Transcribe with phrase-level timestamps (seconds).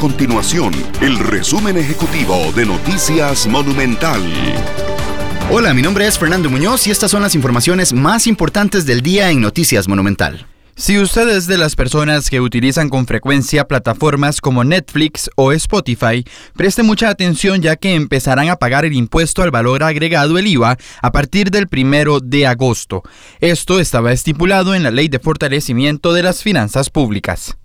[0.00, 4.22] continuación el resumen ejecutivo de Noticias Monumental.
[5.50, 9.30] Hola, mi nombre es Fernando Muñoz y estas son las informaciones más importantes del día
[9.30, 10.46] en Noticias Monumental.
[10.74, 16.24] Si usted es de las personas que utilizan con frecuencia plataformas como Netflix o Spotify,
[16.56, 20.78] preste mucha atención ya que empezarán a pagar el impuesto al valor agregado, el IVA,
[21.02, 23.02] a partir del primero de agosto.
[23.40, 27.59] Esto estaba estipulado en la Ley de Fortalecimiento de las Finanzas Públicas.